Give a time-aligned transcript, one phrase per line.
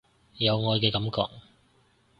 [0.39, 1.31] 有愛嘅感覺